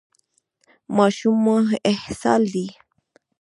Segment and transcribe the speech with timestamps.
[0.95, 1.55] ماشوم مو
[1.91, 2.67] اسهال دی؟